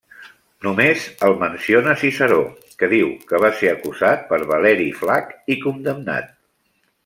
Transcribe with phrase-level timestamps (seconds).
[0.67, 2.39] Només el menciona Ciceró,
[2.83, 6.37] que diu que va ser acusat per Valeri Flac i condemnat.